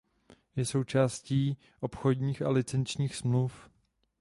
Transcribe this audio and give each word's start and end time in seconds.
Je 0.55 0.65
součástí 0.65 1.57
obchodních 1.79 2.41
a 2.41 2.49
licenčních 2.49 3.15
smluv. 3.15 3.69